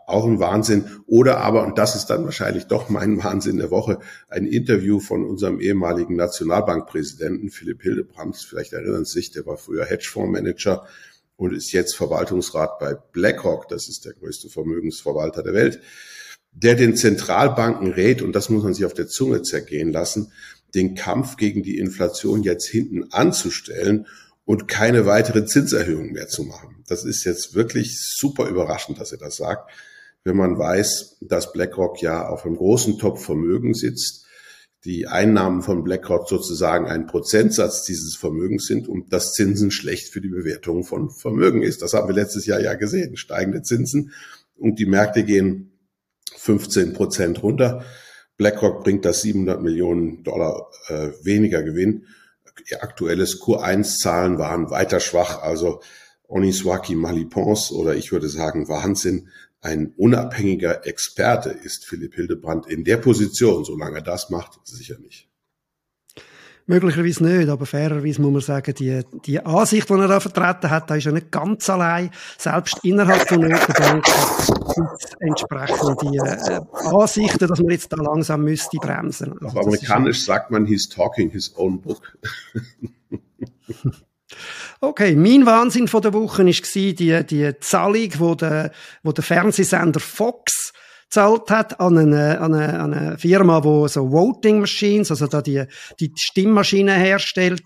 auch 0.05 0.25
ein 0.25 0.39
Wahnsinn. 0.39 0.85
Oder 1.07 1.37
aber, 1.37 1.63
und 1.63 1.77
das 1.77 1.95
ist 1.95 2.07
dann 2.07 2.25
wahrscheinlich 2.25 2.65
doch 2.65 2.89
mein 2.89 3.17
Wahnsinn 3.23 3.57
der 3.57 3.71
Woche, 3.71 3.99
ein 4.27 4.45
Interview 4.45 4.99
von 4.99 5.25
unserem 5.25 5.59
ehemaligen 5.59 6.15
Nationalbankpräsidenten 6.15 7.49
Philipp 7.49 7.81
Hildebrandt. 7.81 8.37
Vielleicht 8.37 8.73
erinnern 8.73 9.05
Sie 9.05 9.13
sich, 9.13 9.31
der 9.31 9.45
war 9.45 9.57
früher 9.57 9.85
Hedgefondsmanager 9.85 10.85
und 11.37 11.53
ist 11.53 11.71
jetzt 11.71 11.95
Verwaltungsrat 11.95 12.79
bei 12.79 12.93
BlackRock. 12.93 13.69
Das 13.69 13.87
ist 13.87 14.05
der 14.05 14.13
größte 14.13 14.49
Vermögensverwalter 14.49 15.43
der 15.43 15.53
Welt. 15.53 15.79
Der 16.51 16.75
den 16.75 16.95
Zentralbanken 16.95 17.91
rät, 17.91 18.21
und 18.21 18.33
das 18.33 18.49
muss 18.49 18.63
man 18.63 18.73
sich 18.73 18.85
auf 18.85 18.93
der 18.93 19.07
Zunge 19.07 19.41
zergehen 19.41 19.91
lassen, 19.91 20.31
den 20.73 20.95
Kampf 20.95 21.37
gegen 21.37 21.63
die 21.63 21.77
Inflation 21.77 22.43
jetzt 22.43 22.67
hinten 22.67 23.11
anzustellen 23.11 24.07
und 24.45 24.67
keine 24.67 25.05
weitere 25.05 25.45
Zinserhöhung 25.45 26.11
mehr 26.11 26.27
zu 26.27 26.43
machen. 26.43 26.83
Das 26.87 27.03
ist 27.03 27.23
jetzt 27.23 27.55
wirklich 27.55 27.99
super 27.99 28.47
überraschend, 28.47 28.99
dass 28.99 29.11
er 29.11 29.17
das 29.17 29.37
sagt, 29.37 29.71
wenn 30.23 30.37
man 30.37 30.57
weiß, 30.57 31.17
dass 31.21 31.51
BlackRock 31.51 32.01
ja 32.01 32.27
auf 32.27 32.45
einem 32.45 32.55
großen 32.55 32.97
Topf 32.97 33.25
Vermögen 33.25 33.73
sitzt, 33.73 34.25
die 34.83 35.07
Einnahmen 35.07 35.63
von 35.63 35.83
BlackRock 35.83 36.29
sozusagen 36.29 36.85
ein 36.87 37.07
Prozentsatz 37.07 37.83
dieses 37.83 38.15
Vermögens 38.15 38.67
sind 38.67 38.87
und 38.87 39.11
dass 39.11 39.33
Zinsen 39.33 39.71
schlecht 39.71 40.09
für 40.09 40.21
die 40.21 40.29
Bewertung 40.29 40.83
von 40.83 41.09
Vermögen 41.09 41.63
ist. 41.63 41.81
Das 41.81 41.93
haben 41.93 42.07
wir 42.07 42.15
letztes 42.15 42.45
Jahr 42.45 42.59
ja 42.59 42.75
gesehen, 42.75 43.17
steigende 43.17 43.63
Zinsen 43.63 44.11
und 44.55 44.77
die 44.77 44.85
Märkte 44.85 45.23
gehen 45.23 45.71
15 46.37 46.93
Prozent 46.93 47.41
runter. 47.41 47.83
BlackRock 48.37 48.83
bringt 48.83 49.05
das 49.05 49.21
700 49.21 49.61
Millionen 49.61 50.23
Dollar 50.23 50.69
äh, 50.87 51.09
weniger 51.23 51.63
Gewinn 51.63 52.05
aktuelles 52.79 53.41
Q1-Zahlen 53.41 54.37
waren 54.37 54.69
weiter 54.69 54.99
schwach. 54.99 55.41
Also 55.41 55.81
Oniswaki 56.27 56.95
Malipons 56.95 57.71
oder 57.71 57.95
ich 57.95 58.11
würde 58.11 58.29
sagen 58.29 58.67
Wahnsinn. 58.67 59.29
Ein 59.61 59.93
unabhängiger 59.97 60.85
Experte 60.85 61.49
ist 61.49 61.85
Philipp 61.85 62.15
Hildebrand 62.15 62.67
in 62.67 62.83
der 62.83 62.97
Position. 62.97 63.65
Solange 63.65 63.97
er 63.97 64.03
das 64.03 64.29
macht, 64.29 64.59
sicher 64.63 64.99
nicht. 64.99 65.29
Möglicherweise 66.67 67.23
nicht, 67.23 67.47
aber 67.47 67.67
fairerweise 67.67 68.19
muss 68.21 68.31
man 68.31 68.41
sagen, 68.41 68.73
die, 68.73 69.01
die 69.25 69.39
Ansicht, 69.39 69.87
die 69.87 69.93
er 69.93 70.07
da 70.07 70.19
vertreten 70.19 70.71
hat, 70.71 70.89
da 70.89 70.95
ist 70.95 71.05
er 71.05 71.11
nicht 71.11 71.31
ganz 71.31 71.69
allein. 71.69 72.09
Selbst 72.39 72.79
innerhalb 72.83 73.27
von 73.27 73.41
Notenbanken 73.41 74.01
gibt 74.01 75.03
es 75.03 75.13
entsprechende 75.19 76.17
äh, 76.17 76.61
Ansichten, 76.87 77.47
dass 77.47 77.59
man 77.59 77.69
jetzt 77.69 77.93
da 77.93 77.97
langsam 77.97 78.43
müsste 78.43 78.77
bremsen. 78.77 79.33
Also 79.33 79.45
Auf 79.45 79.57
amerikanisch 79.57 80.25
sagt 80.25 80.49
man, 80.49 80.65
he's 80.65 80.89
talking 80.89 81.29
his 81.29 81.53
own 81.55 81.81
book. 81.81 82.17
Okay, 84.81 85.15
mein 85.15 85.45
Wahnsinn 85.45 85.87
von 85.87 86.01
der 86.01 86.13
Woche 86.13 86.45
war 86.45 86.93
die, 86.93 87.25
die 87.25 87.59
Zahlung, 87.59 88.09
wo 88.17 88.35
der, 88.35 88.71
wo 89.03 89.11
der 89.11 89.23
Fernsehsender 89.23 89.99
Fox 89.99 90.73
gezahlt 91.09 91.49
hat 91.49 91.79
an 91.79 91.97
eine, 91.97 92.39
an 92.39 92.53
eine, 92.53 92.79
an 92.79 92.93
eine 92.93 93.17
Firma, 93.17 93.63
wo 93.63 93.87
so 93.87 94.11
Voting 94.11 94.59
Machines, 94.59 95.11
also 95.11 95.27
da 95.27 95.41
die, 95.41 95.63
die 95.99 96.11
Stimmmaschinen 96.15 96.97
herstellt, 96.97 97.63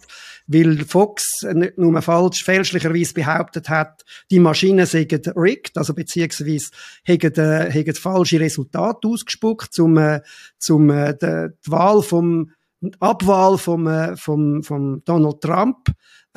weil 0.47 0.83
Fox 0.85 1.43
nicht 1.53 1.77
nur 1.77 2.01
falsch, 2.01 2.43
fälschlicherweise 2.43 3.13
behauptet 3.13 3.69
hat, 3.69 4.03
die 4.31 4.39
Maschinen 4.39 4.85
seien 4.85 5.07
rigged, 5.35 5.77
also 5.77 5.93
beziehungsweise 5.93 6.71
hätten, 7.03 7.39
äh, 7.39 7.71
hätten 7.71 7.95
falsche 7.95 8.39
Resultate 8.39 9.07
ausgespuckt, 9.07 9.73
zum, 9.73 9.97
äh, 9.97 10.21
zum, 10.57 10.89
äh, 10.89 11.15
die 11.15 11.71
Wahl 11.71 12.01
vom, 12.01 12.51
Abwahl 12.99 13.57
vom, 13.57 13.87
äh, 13.87 14.15
vom, 14.15 14.63
vom 14.63 15.03
Donald 15.05 15.41
Trump 15.41 15.89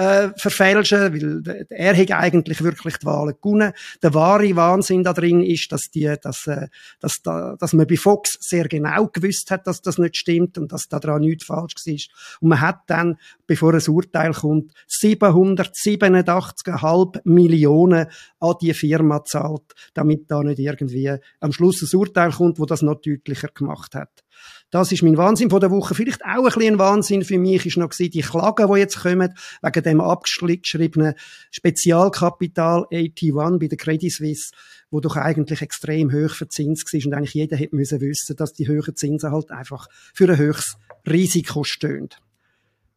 äh, 0.03 0.33
verfälschen, 0.37 1.15
weil 1.15 1.67
er 1.71 1.97
hat 1.97 2.11
eigentlich 2.11 2.63
wirklich 2.63 2.99
die 2.99 3.07
Wahlen 3.07 3.37
gewonnen. 3.41 3.73
Der 4.03 4.13
wahre 4.15 4.57
Wahnsinn 4.57 5.05
da 5.05 5.13
drin 5.13 5.43
ist, 5.43 5.71
dass 5.71 5.91
die, 5.91 6.13
dass, 6.21 6.47
äh, 6.47 6.67
dass, 7.01 7.23
da, 7.23 7.55
dass 7.59 7.73
man 7.73 7.87
bei 7.87 7.97
Fox 7.97 8.37
sehr 8.41 8.67
genau 8.69 9.07
gewusst 9.09 9.51
hat, 9.51 9.67
dass 9.67 9.81
das 9.83 9.99
nicht 9.99 10.17
stimmt 10.17 10.57
und 10.59 10.73
dass 10.73 10.89
da 10.89 10.99
dran 10.99 11.21
nichts 11.21 11.45
falsch 11.45 11.75
war. 11.75 11.95
Und 12.41 12.49
man 12.49 12.61
hat 12.61 12.81
dann, 12.87 13.19
bevor 13.47 13.75
ein 13.75 13.89
Urteil 13.89 14.33
kommt, 14.33 14.73
787,5 14.89 17.21
Millionen 17.25 18.07
an 18.41 18.55
die 18.61 18.75
Firma 18.75 19.19
gezahlt, 19.19 19.75
damit 19.95 20.29
da 20.31 20.43
nicht 20.43 20.59
irgendwie 20.59 21.17
am 21.41 21.53
Schluss 21.53 21.81
ein 21.83 21.97
Urteil 21.97 22.33
kommt, 22.33 22.59
wo 22.59 22.67
das 22.67 22.83
noch 22.83 23.01
deutlicher 23.01 23.49
gemacht 23.49 23.95
hat. 23.95 24.22
Das 24.71 24.91
ist 24.91 25.03
mein 25.03 25.17
Wahnsinn 25.17 25.51
von 25.51 25.61
der 25.61 25.71
Woche. 25.71 25.95
Vielleicht 25.95 26.25
auch 26.25 26.39
ein 26.39 26.45
bisschen 26.45 26.63
ein 26.63 26.79
Wahnsinn 26.79 27.25
für 27.25 27.39
mich 27.39 27.67
ist 27.67 27.77
noch 27.77 27.91
die 27.91 28.21
Klagen, 28.21 28.73
die 28.73 28.79
jetzt 28.79 29.01
kommen, 29.01 29.35
wegen 29.61 29.83
dem 29.83 30.01
abgeschriebenen 30.01 31.15
Spezialkapital 31.51 32.87
81 32.91 33.59
bei 33.61 33.67
der 33.69 33.79
Credit 33.79 34.13
Suisse, 34.13 34.53
wo 34.91 35.01
doch 35.01 35.17
eigentlich 35.17 35.63
extrem 35.63 36.13
hoch 36.13 36.35
verzinst 36.35 36.93
war 36.93 37.01
und 37.07 37.15
eigentlich 37.15 37.35
jeder 37.35 37.57
hätte 37.57 37.77
müssen 37.77 38.01
wissen, 38.01 38.37
dass 38.37 38.53
die 38.55 38.67
höheren 38.67 38.97
Zinsen 38.97 39.31
halt 39.31 39.51
einfach 39.51 39.89
für 40.15 40.29
ein 40.31 40.39
höchstes 40.39 40.77
Risiko 41.07 41.65
stehen. 41.65 42.09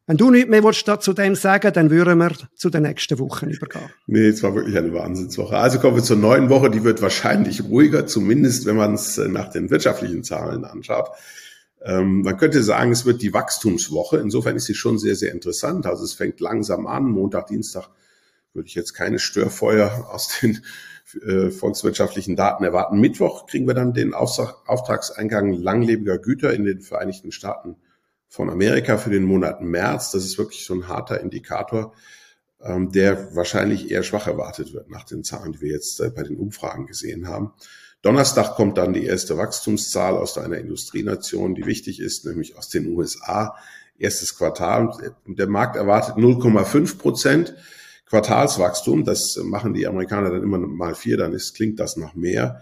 Wenn 0.07 0.17
du 0.17 0.29
nichts 0.29 0.49
mehr 0.49 0.63
willst, 0.63 0.85
zu 1.01 1.13
dem 1.13 1.33
sagen, 1.33 1.73
dann 1.73 1.89
würden 1.89 2.19
wir 2.19 2.31
zu 2.55 2.69
den 2.69 2.83
nächsten 2.83 3.17
Wochen 3.17 3.49
übergehen. 3.49 3.89
Nee, 4.05 4.27
es 4.27 4.43
war 4.43 4.53
wirklich 4.53 4.77
eine 4.77 4.93
Wahnsinnswoche. 4.93 5.57
Also 5.57 5.79
kommen 5.79 5.95
wir 5.95 6.03
zur 6.03 6.17
neuen 6.17 6.49
Woche. 6.49 6.69
Die 6.69 6.83
wird 6.83 7.01
wahrscheinlich 7.01 7.63
ruhiger, 7.63 8.05
zumindest 8.05 8.67
wenn 8.67 8.75
man 8.75 8.93
es 8.93 9.17
äh, 9.17 9.27
nach 9.27 9.49
den 9.49 9.71
wirtschaftlichen 9.71 10.23
Zahlen 10.23 10.63
anschaut. 10.63 11.09
Ähm, 11.83 12.21
man 12.21 12.37
könnte 12.37 12.61
sagen, 12.61 12.91
es 12.91 13.05
wird 13.07 13.23
die 13.23 13.33
Wachstumswoche. 13.33 14.17
Insofern 14.17 14.55
ist 14.55 14.65
sie 14.65 14.75
schon 14.75 14.99
sehr, 14.99 15.15
sehr 15.15 15.31
interessant. 15.31 15.87
Also 15.87 16.03
es 16.03 16.13
fängt 16.13 16.39
langsam 16.39 16.85
an. 16.85 17.05
Montag, 17.05 17.47
Dienstag 17.47 17.89
würde 18.53 18.67
ich 18.67 18.75
jetzt 18.75 18.93
keine 18.93 19.17
Störfeuer 19.17 20.07
aus 20.11 20.39
den 20.39 20.61
äh, 21.25 21.49
volkswirtschaftlichen 21.49 22.35
Daten 22.35 22.63
erwarten. 22.63 22.99
Mittwoch 22.99 23.47
kriegen 23.47 23.65
wir 23.65 23.73
dann 23.73 23.93
den 23.93 24.13
Auftragseingang 24.13 25.53
langlebiger 25.53 26.19
Güter 26.19 26.53
in 26.53 26.63
den 26.63 26.81
Vereinigten 26.81 27.31
Staaten 27.31 27.77
von 28.35 28.49
Amerika 28.49 28.97
für 28.97 29.11
den 29.11 29.23
Monat 29.23 29.61
März. 29.61 30.11
Das 30.11 30.25
ist 30.25 30.37
wirklich 30.37 30.65
so 30.65 30.73
ein 30.73 30.89
harter 30.89 31.21
Indikator, 31.21 31.93
ähm, 32.61 32.91
der 32.91 33.33
wahrscheinlich 33.33 33.89
eher 33.89 34.03
schwach 34.03 34.27
erwartet 34.27 34.73
wird 34.73 34.89
nach 34.89 35.05
den 35.05 35.23
Zahlen, 35.23 35.53
die 35.53 35.61
wir 35.61 35.71
jetzt 35.71 36.01
äh, 36.01 36.09
bei 36.09 36.23
den 36.23 36.35
Umfragen 36.35 36.85
gesehen 36.85 37.29
haben. 37.29 37.53
Donnerstag 38.01 38.55
kommt 38.55 38.77
dann 38.77 38.91
die 38.91 39.05
erste 39.05 39.37
Wachstumszahl 39.37 40.17
aus 40.17 40.37
einer 40.37 40.57
Industrienation, 40.57 41.55
die 41.55 41.65
wichtig 41.65 42.01
ist, 42.01 42.25
nämlich 42.25 42.57
aus 42.57 42.67
den 42.67 42.93
USA. 42.93 43.55
Erstes 43.97 44.37
Quartal. 44.37 45.13
Der 45.25 45.47
Markt 45.47 45.77
erwartet 45.77 46.17
0,5 46.17 46.97
Prozent 46.97 47.55
Quartalswachstum. 48.05 49.05
Das 49.05 49.39
machen 49.41 49.73
die 49.73 49.87
Amerikaner 49.87 50.29
dann 50.29 50.43
immer 50.43 50.57
mal 50.57 50.93
vier, 50.93 51.15
dann 51.15 51.31
ist, 51.31 51.55
klingt 51.55 51.79
das 51.79 51.95
nach 51.95 52.15
mehr. 52.15 52.61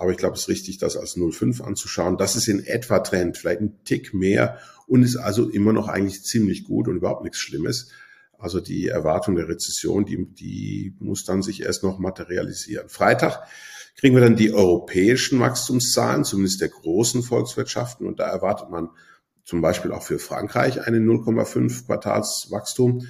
Aber 0.00 0.12
ich 0.12 0.16
glaube, 0.16 0.34
es 0.34 0.42
ist 0.42 0.48
richtig, 0.48 0.78
das 0.78 0.96
als 0.96 1.18
0,5 1.18 1.60
anzuschauen. 1.60 2.16
Das 2.16 2.34
ist 2.34 2.48
in 2.48 2.64
etwa 2.64 3.00
Trend, 3.00 3.36
vielleicht 3.36 3.60
ein 3.60 3.84
Tick 3.84 4.14
mehr 4.14 4.58
und 4.86 5.02
ist 5.02 5.16
also 5.16 5.50
immer 5.50 5.74
noch 5.74 5.88
eigentlich 5.88 6.24
ziemlich 6.24 6.64
gut 6.64 6.88
und 6.88 6.96
überhaupt 6.96 7.22
nichts 7.22 7.36
Schlimmes. 7.36 7.90
Also 8.38 8.60
die 8.60 8.88
Erwartung 8.88 9.36
der 9.36 9.46
Rezession, 9.48 10.06
die, 10.06 10.24
die 10.24 10.96
muss 11.00 11.26
dann 11.26 11.42
sich 11.42 11.60
erst 11.60 11.82
noch 11.82 11.98
materialisieren. 11.98 12.88
Freitag 12.88 13.42
kriegen 13.94 14.14
wir 14.14 14.22
dann 14.22 14.36
die 14.36 14.54
europäischen 14.54 15.38
Wachstumszahlen, 15.38 16.24
zumindest 16.24 16.62
der 16.62 16.70
großen 16.70 17.22
Volkswirtschaften. 17.22 18.06
Und 18.06 18.20
da 18.20 18.26
erwartet 18.26 18.70
man 18.70 18.88
zum 19.44 19.60
Beispiel 19.60 19.92
auch 19.92 20.02
für 20.02 20.18
Frankreich 20.18 20.80
einen 20.86 21.06
0,5 21.06 21.84
Quartalswachstum, 21.84 23.06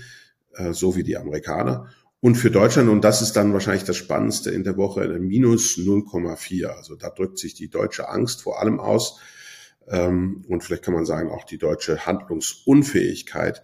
äh, 0.55 0.73
so 0.73 0.97
wie 0.97 1.05
die 1.05 1.17
Amerikaner. 1.17 1.89
Und 2.21 2.35
für 2.35 2.51
Deutschland, 2.51 2.91
und 2.91 3.03
das 3.03 3.23
ist 3.23 3.35
dann 3.35 3.53
wahrscheinlich 3.53 3.85
das 3.85 3.97
Spannendste 3.97 4.51
in 4.51 4.63
der 4.63 4.77
Woche, 4.77 5.01
eine 5.01 5.19
minus 5.19 5.77
0,4. 5.79 6.67
Also 6.67 6.95
da 6.95 7.09
drückt 7.09 7.39
sich 7.39 7.55
die 7.55 7.71
deutsche 7.71 8.09
Angst 8.09 8.43
vor 8.43 8.61
allem 8.61 8.79
aus 8.79 9.21
ähm, 9.91 10.45
und 10.49 10.63
vielleicht 10.63 10.85
kann 10.85 10.95
man 10.95 11.05
sagen 11.05 11.31
auch 11.31 11.45
die 11.45 11.59
deutsche 11.59 12.07
Handlungsunfähigkeit. 12.07 13.63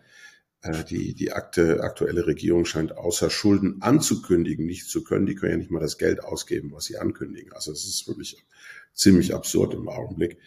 Äh, 0.63 0.85
die, 0.85 1.15
die 1.15 1.33
akte, 1.33 1.83
aktuelle 1.83 2.27
Regierung 2.27 2.65
scheint 2.65 2.97
außer 2.97 3.31
Schulden 3.31 3.81
anzukündigen, 3.81 4.67
nicht 4.67 4.89
zu 4.89 5.05
können. 5.05 5.27
Die 5.27 5.35
können 5.35 5.53
ja 5.53 5.59
nicht 5.59 5.71
mal 5.71 5.81
das 5.81 5.99
Geld 5.99 6.23
ausgeben, 6.23 6.73
was 6.73 6.85
sie 6.85 6.99
ankündigen. 6.99 7.53
Also 7.53 7.73
es 7.73 7.85
ist 7.85 8.09
wirklich 8.09 8.45
ziemlich 8.93 9.35
absurd 9.35 9.75
im 9.75 9.89
Augenblick. 9.89 10.39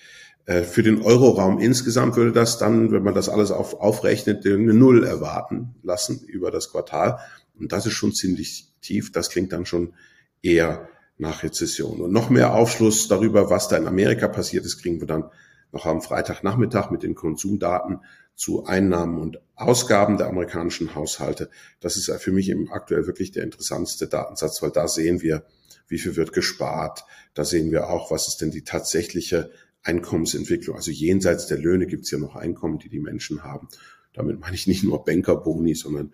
Äh, 0.46 0.64
für 0.64 0.84
den 0.84 1.02
Euroraum 1.02 1.60
insgesamt 1.60 2.18
würde 2.18 2.34
das 2.34 2.58
dann, 2.58 2.92
wenn 2.92 3.04
man 3.04 3.14
das 3.14 3.30
alles 3.30 3.52
auf, 3.52 3.80
aufrechnet, 3.80 4.46
eine 4.46 4.74
Null 4.74 5.06
erwarten 5.06 5.76
lassen 5.82 6.22
über 6.26 6.52
das 6.52 6.72
Quartal. 6.72 7.20
Und 7.60 7.72
das 7.72 7.86
ist 7.86 7.94
schon 7.94 8.14
ziemlich 8.14 8.68
tief. 8.82 9.12
Das 9.12 9.30
klingt 9.30 9.52
dann 9.52 9.66
schon 9.66 9.94
eher 10.42 10.90
nach 11.18 11.44
Rezession. 11.44 12.02
Und 12.02 12.12
noch 12.12 12.30
mehr 12.30 12.54
Aufschluss 12.54 13.08
darüber, 13.08 13.50
was 13.50 13.68
da 13.68 13.78
in 13.78 13.88
Amerika 13.88 14.28
passiert 14.28 14.66
ist, 14.66 14.82
kriegen 14.82 15.00
wir 15.00 15.08
dann 15.08 15.26
noch 15.72 15.86
am 15.86 16.02
Freitagnachmittag 16.02 16.90
mit 16.90 17.04
den 17.04 17.16
Konsumdaten 17.16 18.00
zu 18.36 18.66
Einnahmen 18.66 19.20
und 19.20 19.42
Ausgaben 19.56 20.18
der 20.18 20.28
amerikanischen 20.28 20.96
Haushalte. 20.96 21.50
Das 21.82 21.98
ist 21.98 22.10
für 22.22 22.32
mich 22.32 22.50
im 22.50 22.72
aktuell 22.72 23.06
wirklich 23.06 23.32
der 23.32 23.44
interessanteste 23.44 24.08
Datensatz, 24.08 24.62
weil 24.62 24.72
da 24.72 24.88
sehen 24.88 25.22
wir, 25.22 25.44
wie 25.90 26.00
viel 26.00 26.16
wird 26.16 26.32
gespart. 26.32 27.04
Da 27.34 27.44
sehen 27.44 27.72
wir 27.72 27.90
auch, 27.90 28.12
was 28.12 28.30
ist 28.30 28.38
denn 28.38 28.52
die 28.52 28.64
tatsächliche 28.64 29.52
Einkommensentwicklung. 29.84 30.78
Also 30.78 30.92
jenseits 30.92 31.48
der 31.48 31.58
Löhne 31.58 31.86
gibt 31.86 32.06
es 32.06 32.12
ja 32.12 32.18
noch 32.18 32.36
Einkommen, 32.36 32.80
die 32.80 32.90
die 32.90 33.00
Menschen 33.00 33.44
haben. 33.44 33.68
Damit 34.14 34.40
meine 34.40 34.56
ich 34.56 34.68
nicht 34.68 34.84
nur 34.84 35.04
Bankerboni, 35.04 35.76
sondern 35.76 36.14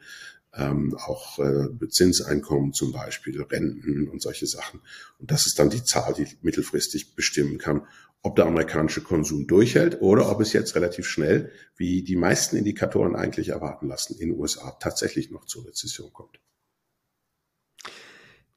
ähm, 0.56 0.96
auch 0.98 1.40
äh, 1.40 1.68
Zinseinkommen 1.90 2.74
zum 2.74 2.92
Beispiel, 2.92 3.42
Renten 3.42 4.08
und 4.08 4.22
solche 4.22 4.48
Sachen. 4.48 4.82
Und 5.20 5.32
das 5.32 5.46
ist 5.46 5.60
dann 5.60 5.70
die 5.70 5.84
Zahl, 5.84 6.14
die 6.14 6.28
mittelfristig 6.42 7.16
bestimmen 7.16 7.58
kann, 7.58 7.86
ob 8.22 8.36
der 8.36 8.46
amerikanische 8.46 9.02
Konsum 9.02 9.46
durchhält 9.46 10.02
oder 10.02 10.32
ob 10.32 10.42
es 10.42 10.52
jetzt 10.54 10.76
relativ 10.76 11.06
schnell, 11.06 11.52
wie 11.76 12.02
die 12.02 12.16
meisten 12.16 12.56
Indikatoren 12.56 13.16
eigentlich 13.16 13.50
erwarten 13.50 13.88
lassen, 13.88 14.16
in 14.20 14.30
den 14.30 14.40
USA 14.40 14.72
tatsächlich 14.80 15.30
noch 15.30 15.46
zur 15.46 15.68
Rezession 15.68 16.12
kommt. 16.12 16.40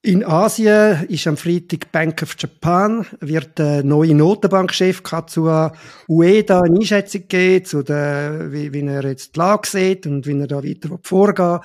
In 0.00 0.24
Asien 0.24 1.06
ist 1.08 1.26
am 1.26 1.36
Freitag 1.36 1.90
Bank 1.90 2.22
of 2.22 2.36
Japan, 2.38 3.04
wird 3.20 3.58
der 3.58 3.82
neue 3.82 4.14
Notenbankchef 4.14 5.02
Katsuya 5.02 5.72
Ueda 6.08 6.60
eine 6.60 6.78
Einschätzung 6.78 7.26
geben, 7.26 7.64
zu 7.64 7.82
der, 7.82 8.52
wie, 8.52 8.72
wie 8.72 8.86
er 8.86 9.04
jetzt 9.04 9.34
die 9.34 9.38
Lage 9.40 9.68
sieht 9.68 10.06
und 10.06 10.24
wie 10.26 10.38
er 10.38 10.46
da 10.46 10.62
weiter 10.62 10.98
vorgehen 11.02 11.60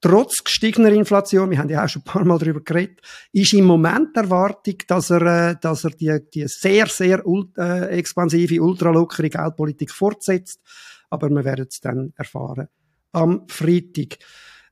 trotz 0.00 0.44
gestiegener 0.44 0.92
Inflation, 0.92 1.50
wir 1.50 1.58
haben 1.58 1.68
ja 1.68 1.84
auch 1.84 1.88
schon 1.88 2.02
ein 2.02 2.04
paar 2.04 2.24
Mal 2.24 2.38
darüber 2.38 2.60
geredet, 2.60 3.00
ist 3.32 3.52
im 3.52 3.64
Moment 3.64 4.14
die 4.14 4.20
Erwartung, 4.20 4.76
dass 4.86 5.10
er, 5.10 5.22
äh, 5.50 5.56
dass 5.60 5.84
er 5.84 5.90
die, 5.90 6.18
die 6.32 6.46
sehr, 6.46 6.86
sehr 6.86 7.22
äh, 7.56 7.98
expansive, 7.98 8.62
ultralockere 8.62 9.30
Geldpolitik 9.30 9.90
fortsetzt. 9.90 10.60
Aber 11.10 11.28
wir 11.30 11.44
werden 11.44 11.66
es 11.68 11.80
dann 11.80 12.12
erfahren. 12.16 12.68
Am 13.12 13.48
Freitag. 13.48 14.18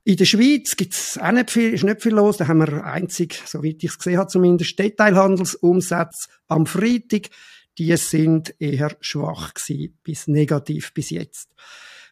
In 0.06 0.16
der 0.16 0.24
Schweiz 0.24 0.76
gibt's 0.76 1.18
auch 1.18 1.32
nicht 1.32 1.50
viel, 1.50 1.74
ist 1.74 1.82
nicht 1.82 2.00
viel 2.00 2.14
los. 2.14 2.36
Da 2.36 2.46
haben 2.46 2.60
wir 2.60 2.84
einzig, 2.84 3.42
soweit 3.44 3.82
ich 3.82 3.90
es 3.90 3.98
gesehen 3.98 4.18
habe, 4.18 4.28
zumindest 4.28 4.78
Detailhandelsumsätze 4.78 6.28
am 6.46 6.64
Freitag. 6.64 7.22
Die 7.76 7.96
sind 7.96 8.54
eher 8.60 8.96
schwach 9.00 9.52
gewesen, 9.54 9.98
bis 10.04 10.28
negativ 10.28 10.94
bis 10.94 11.10
jetzt. 11.10 11.48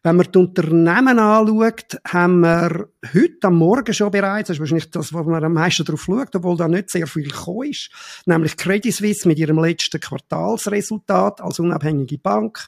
Wenn 0.02 0.16
man 0.16 0.26
die 0.28 0.38
Unternehmen 0.38 1.20
anschaut, 1.20 2.00
haben 2.08 2.40
wir 2.40 2.88
heute 3.14 3.46
am 3.46 3.58
Morgen 3.58 3.94
schon 3.94 4.10
bereits, 4.10 4.48
das 4.48 4.56
ist 4.56 4.60
wahrscheinlich 4.60 4.90
das, 4.90 5.12
wo 5.12 5.22
man 5.22 5.44
am 5.44 5.52
meisten 5.52 5.84
darauf 5.84 6.02
schaut, 6.02 6.34
obwohl 6.34 6.56
da 6.56 6.66
nicht 6.66 6.90
sehr 6.90 7.06
viel 7.06 7.30
gekommen 7.30 7.70
ist, 7.70 7.90
nämlich 8.26 8.56
Credit 8.56 8.92
Suisse 8.92 9.28
mit 9.28 9.38
ihrem 9.38 9.60
letzten 9.60 10.00
Quartalsresultat 10.00 11.40
als 11.40 11.60
unabhängige 11.60 12.18
Bank. 12.18 12.66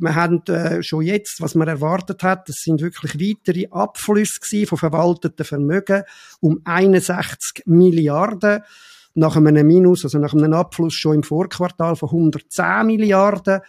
Wir 0.00 0.14
haben 0.14 0.42
äh, 0.46 0.82
schon 0.82 1.02
jetzt, 1.02 1.40
was 1.40 1.54
man 1.54 1.68
erwartet 1.68 2.22
hat, 2.22 2.48
das 2.48 2.62
sind 2.62 2.80
wirklich 2.80 3.14
weitere 3.14 3.66
Abflüsse 3.70 4.66
von 4.66 4.78
verwalteten 4.78 5.44
Vermögen 5.44 6.02
um 6.40 6.60
61 6.64 7.64
Milliarden 7.66 8.62
nach 9.14 9.36
einem 9.36 9.66
Minus, 9.66 10.04
also 10.04 10.18
nach 10.18 10.34
einem 10.34 10.52
Abfluss 10.52 10.94
schon 10.94 11.16
im 11.16 11.22
Vorquartal 11.22 11.96
von 11.96 12.08
110 12.08 12.86
Milliarden. 12.86 13.60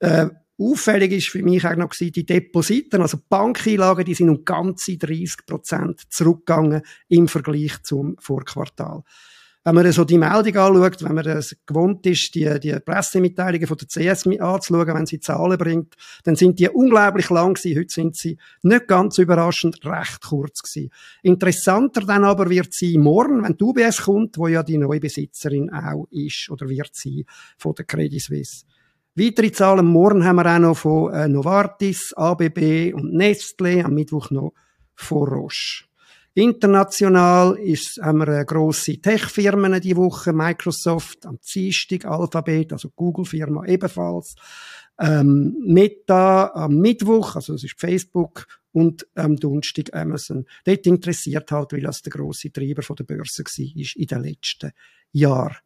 Äh, 0.00 0.28
Auffällig 0.58 1.12
ist 1.12 1.28
für 1.28 1.42
mich 1.42 1.66
auch 1.66 1.76
noch 1.76 1.92
die 1.92 2.26
Depositen, 2.26 3.00
also 3.00 3.18
Bankeinlagen, 3.28 4.04
die 4.04 4.14
sind 4.14 4.28
um 4.28 4.44
ganze 4.44 4.96
30 4.96 5.46
Prozent 5.46 6.00
zurückgegangen 6.10 6.82
im 7.08 7.26
Vergleich 7.26 7.82
zum 7.82 8.16
Vorquartal. 8.18 9.02
Wenn 9.64 9.76
man 9.76 9.92
so 9.92 10.04
die 10.04 10.18
Meldung 10.18 10.56
anschaut, 10.56 11.04
wenn 11.04 11.14
man 11.14 11.24
es 11.26 11.56
gewohnt 11.66 12.04
ist, 12.06 12.34
die, 12.34 12.58
die 12.58 12.76
Pressemitteilungen 12.80 13.68
von 13.68 13.76
der 13.76 13.86
CS 13.86 14.26
anzuschauen, 14.26 14.94
wenn 14.94 15.06
sie 15.06 15.20
Zahlen 15.20 15.56
bringt, 15.56 15.94
dann 16.24 16.34
sind 16.34 16.58
die 16.58 16.68
unglaublich 16.68 17.30
lang 17.30 17.54
gewesen. 17.54 17.78
Heute 17.78 17.92
sind 17.92 18.16
sie 18.16 18.38
nicht 18.62 18.88
ganz 18.88 19.18
überraschend 19.18 19.84
recht 19.84 20.20
kurz 20.20 20.62
gewesen. 20.62 20.90
Interessanter 21.22 22.00
dann 22.00 22.24
aber 22.24 22.50
wird 22.50 22.72
sie 22.72 22.98
morgen, 22.98 23.44
wenn 23.44 23.56
die 23.56 23.62
UBS 23.62 24.02
kommt, 24.02 24.36
wo 24.36 24.48
ja 24.48 24.64
die 24.64 24.78
neue 24.78 24.98
Besitzerin 24.98 25.70
auch 25.70 26.08
ist 26.10 26.50
oder 26.50 26.68
wird 26.68 26.90
sie 26.94 27.24
von 27.56 27.74
der 27.76 27.84
Credit 27.84 28.20
Suisse. 28.20 28.64
Weitere 29.14 29.52
Zahlen 29.52 29.86
morgen 29.86 30.24
haben 30.24 30.36
wir 30.36 30.56
auch 30.56 30.58
noch 30.58 30.76
von 30.76 31.12
äh, 31.12 31.28
Novartis, 31.28 32.14
ABB 32.14 32.94
und 32.94 33.12
Nestle, 33.12 33.84
am 33.84 33.94
Mittwoch 33.94 34.30
noch 34.30 34.54
von 34.94 35.28
Roche. 35.28 35.84
International 36.34 37.58
ist, 37.58 38.00
haben 38.02 38.18
wir 38.18 38.44
grosse 38.44 38.98
Tech-Firmen 38.98 39.80
die 39.80 39.96
Woche, 39.96 40.32
Microsoft, 40.32 41.26
am 41.26 41.38
Dienstag, 41.40 42.06
Alphabet, 42.06 42.72
also 42.72 42.88
Google-Firma 42.94 43.66
ebenfalls, 43.66 44.34
ähm, 44.98 45.56
Meta 45.66 46.52
am 46.54 46.76
Mittwoch, 46.76 47.36
also 47.36 47.52
das 47.52 47.64
ist 47.64 47.78
Facebook, 47.78 48.46
und 48.72 49.06
am 49.14 49.36
Donnerstag 49.36 49.94
Amazon. 49.94 50.46
Dort 50.64 50.86
interessiert 50.86 51.50
halt, 51.52 51.72
weil 51.72 51.82
das 51.82 52.02
der 52.02 52.12
grosse 52.12 52.50
Treiber 52.50 52.82
der 52.94 53.04
Börse 53.04 53.44
war 53.44 53.76
in 53.76 54.06
den 54.06 54.22
letzten 54.22 54.72
Jahren. 55.12 55.56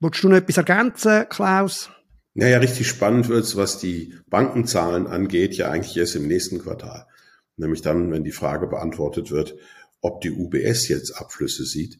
Wolltest 0.00 0.24
du 0.24 0.28
noch 0.28 0.36
etwas 0.36 0.56
ergänzen, 0.56 1.28
Klaus? 1.28 1.90
Naja, 2.34 2.58
richtig 2.58 2.88
spannend 2.88 3.28
wird's, 3.28 3.56
was 3.56 3.78
die 3.78 4.14
Bankenzahlen 4.28 5.06
angeht, 5.06 5.54
ja 5.54 5.70
eigentlich 5.70 5.96
erst 5.96 6.16
im 6.16 6.26
nächsten 6.26 6.58
Quartal. 6.58 7.06
Nämlich 7.56 7.82
dann, 7.82 8.10
wenn 8.10 8.24
die 8.24 8.32
Frage 8.32 8.66
beantwortet 8.66 9.30
wird, 9.30 9.56
ob 10.00 10.20
die 10.20 10.30
UBS 10.30 10.88
jetzt 10.88 11.12
Abflüsse 11.12 11.64
sieht. 11.64 11.98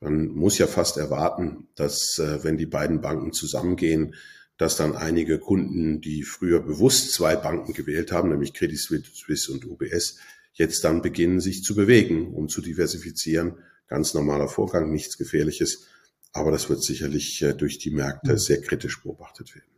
Man 0.00 0.28
muss 0.28 0.58
ja 0.58 0.66
fast 0.66 0.98
erwarten, 0.98 1.68
dass 1.74 2.18
äh, 2.18 2.44
wenn 2.44 2.58
die 2.58 2.66
beiden 2.66 3.00
Banken 3.00 3.32
zusammengehen, 3.32 4.14
dass 4.58 4.76
dann 4.76 4.96
einige 4.96 5.38
Kunden, 5.38 6.00
die 6.00 6.22
früher 6.22 6.60
bewusst 6.60 7.12
zwei 7.12 7.36
Banken 7.36 7.72
gewählt 7.72 8.12
haben, 8.12 8.30
nämlich 8.30 8.54
Credit 8.54 8.78
Suisse 8.78 9.52
und 9.52 9.66
UBS, 9.66 10.18
jetzt 10.54 10.84
dann 10.84 11.02
beginnen, 11.02 11.40
sich 11.40 11.62
zu 11.62 11.74
bewegen, 11.74 12.34
um 12.34 12.48
zu 12.48 12.60
diversifizieren. 12.60 13.58
Ganz 13.88 14.14
normaler 14.14 14.48
Vorgang, 14.48 14.90
nichts 14.90 15.18
Gefährliches. 15.18 15.86
Aber 16.32 16.50
das 16.50 16.68
wird 16.68 16.82
sicherlich 16.82 17.42
äh, 17.42 17.54
durch 17.54 17.78
die 17.78 17.90
Märkte 17.90 18.38
sehr 18.38 18.60
kritisch 18.60 19.02
beobachtet 19.02 19.54
werden. 19.54 19.75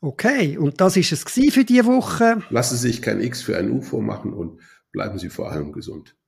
Okay, 0.00 0.56
und 0.56 0.80
das 0.80 0.96
ist 0.96 1.12
es 1.12 1.24
für 1.52 1.64
diese 1.64 1.86
Woche. 1.86 2.42
Lassen 2.50 2.76
Sie 2.76 2.88
sich 2.88 3.02
kein 3.02 3.20
X 3.20 3.42
für 3.42 3.56
ein 3.56 3.70
U 3.70 3.80
vormachen 3.80 4.32
und 4.32 4.60
bleiben 4.92 5.18
Sie 5.18 5.28
vor 5.28 5.50
allem 5.50 5.72
gesund. 5.72 6.16